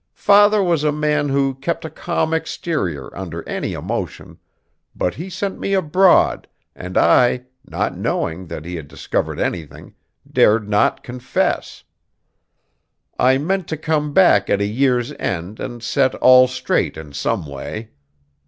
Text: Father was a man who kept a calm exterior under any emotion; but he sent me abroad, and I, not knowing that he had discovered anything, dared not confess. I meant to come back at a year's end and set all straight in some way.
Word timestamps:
Father 0.17 0.63
was 0.63 0.83
a 0.83 0.91
man 0.91 1.29
who 1.29 1.53
kept 1.53 1.85
a 1.85 1.89
calm 1.91 2.33
exterior 2.33 3.15
under 3.15 3.47
any 3.47 3.73
emotion; 3.73 4.39
but 4.95 5.13
he 5.13 5.29
sent 5.29 5.59
me 5.59 5.75
abroad, 5.75 6.47
and 6.75 6.97
I, 6.97 7.43
not 7.67 7.95
knowing 7.95 8.47
that 8.47 8.65
he 8.65 8.77
had 8.77 8.87
discovered 8.87 9.39
anything, 9.39 9.93
dared 10.27 10.67
not 10.67 11.03
confess. 11.03 11.83
I 13.19 13.37
meant 13.37 13.67
to 13.67 13.77
come 13.77 14.11
back 14.11 14.49
at 14.49 14.59
a 14.59 14.65
year's 14.65 15.11
end 15.19 15.59
and 15.59 15.83
set 15.83 16.15
all 16.15 16.47
straight 16.47 16.97
in 16.97 17.13
some 17.13 17.45
way. 17.45 17.91